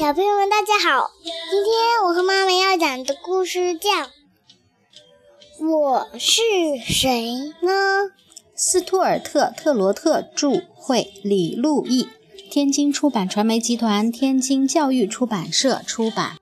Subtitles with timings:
[0.00, 1.10] 小朋友们，大家好！
[1.22, 1.30] 今
[1.62, 1.74] 天
[2.06, 3.90] 我和妈妈要讲的故事叫
[5.68, 6.40] 《我是
[6.90, 7.70] 谁呢》。
[8.56, 12.08] 斯图尔特·特罗特著，绘李路易，
[12.50, 16.38] 天津出版传媒集团天津教育出版社出版。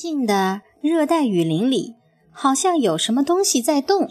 [0.00, 1.94] 静的热带雨林里，
[2.30, 4.08] 好像有什么东西在动。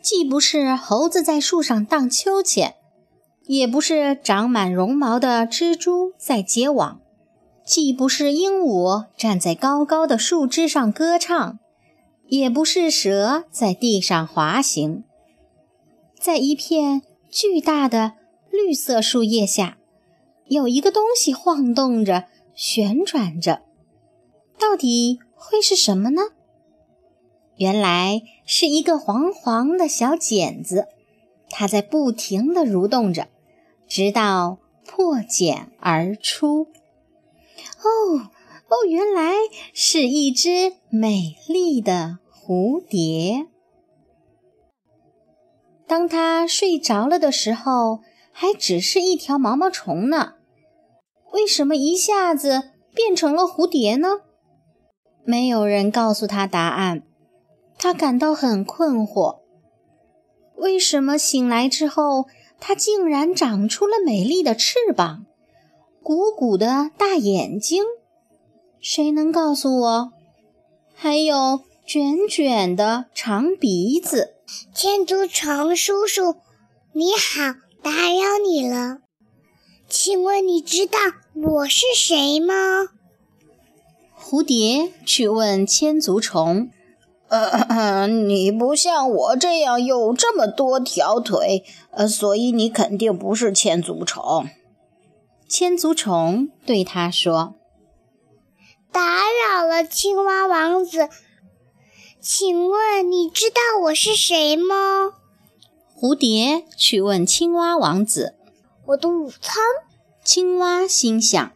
[0.00, 2.76] 既不是猴子在树上荡秋千，
[3.46, 7.00] 也不是长满绒毛的蜘蛛在结网，
[7.66, 11.58] 既不是鹦鹉站在高高的树枝上歌唱，
[12.28, 15.02] 也不是蛇在地上滑行。
[16.16, 18.12] 在一片巨大的
[18.52, 19.78] 绿色树叶下，
[20.46, 23.62] 有一个东西晃动着，旋转着。
[24.56, 26.22] 到底会是什么呢？
[27.56, 30.88] 原来是一个黄黄的小茧子，
[31.50, 33.28] 它在不停地蠕动着，
[33.86, 36.62] 直到破茧而出。
[37.82, 38.30] 哦
[38.68, 39.34] 哦，原来
[39.72, 43.46] 是一只美丽的蝴蝶。
[45.86, 48.00] 当它睡着了的时候，
[48.32, 50.34] 还只是一条毛毛虫呢。
[51.32, 54.22] 为什么一下子变成了蝴蝶呢？
[55.24, 57.02] 没有人告诉他答案，
[57.78, 59.40] 他感到很困惑。
[60.56, 62.26] 为什么醒来之后，
[62.60, 65.26] 他竟然长出了美丽的翅膀、
[66.02, 67.82] 鼓鼓的大眼睛？
[68.80, 70.12] 谁能告诉我？
[70.94, 74.34] 还有卷卷的长鼻子。
[74.74, 76.36] 天竺虫叔叔，
[76.92, 78.98] 你好，打扰你了。
[79.88, 80.98] 请问你知道
[81.34, 82.54] 我是谁吗？
[84.26, 86.70] 蝴蝶去问千足虫
[87.28, 94.48] ：“呃，你不像我这样有这么多条腿，呃，所以你肯定不是千足虫。”
[95.46, 97.54] 千足虫对他说
[98.90, 101.10] ：“打扰了，青蛙王子，
[102.18, 105.12] 请问你知道我是谁吗？”
[105.94, 108.34] 蝴蝶去问青蛙王子
[108.88, 109.62] ：“我的午餐。”
[110.24, 111.52] 青蛙心想，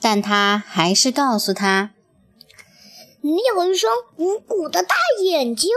[0.00, 1.92] 但他还是告诉他。
[3.22, 5.70] 你有一双鼓鼓的大眼睛，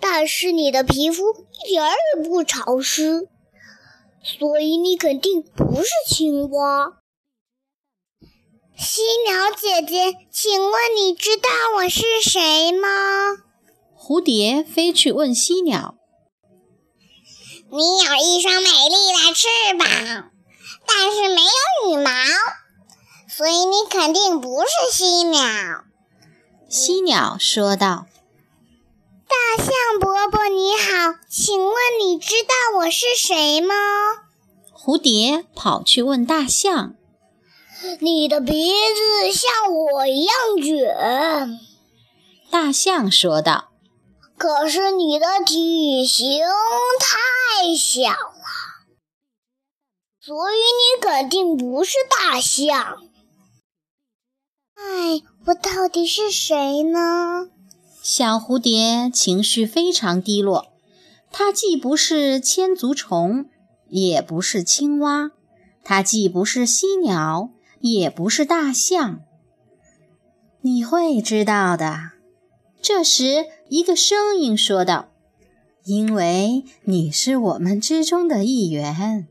[0.00, 1.24] 但是你的皮肤
[1.64, 3.28] 一点儿也不潮湿，
[4.22, 6.98] 所以你肯定不是青蛙。
[8.78, 12.88] 犀鸟姐姐，请问你知道我是谁吗？
[13.96, 15.96] 蝴蝶飞去问犀鸟
[17.70, 20.30] ：“你有一双美丽的翅膀，
[20.86, 22.10] 但是没有羽毛，
[23.28, 25.84] 所以你肯定不是犀鸟。”
[26.72, 28.06] 犀鸟说道
[29.28, 33.74] ：“大象伯伯你好，请问你知道我是谁吗？”
[34.74, 36.94] 蝴蝶跑去问大象
[38.00, 41.60] ：“你的鼻子像我一样卷。”
[42.50, 43.72] 大象说道
[44.38, 46.42] ：“可是你的体型
[46.98, 48.88] 太小了，
[50.18, 52.96] 所以你肯定不是大象。”
[54.74, 57.48] 哎，我到底是谁呢？
[58.00, 60.68] 小蝴蝶情绪非常低落。
[61.32, 63.46] 它既不是千足虫，
[63.88, 65.30] 也不是青蛙；
[65.82, 69.20] 它既不是犀鸟，也不是大象。
[70.60, 72.12] 你会知道的。
[72.80, 75.08] 这时，一个声音说道
[75.84, 79.26] ：“因为你是我们之中的一员，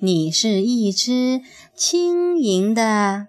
[0.00, 1.40] 你是一只
[1.74, 3.28] 轻盈的。”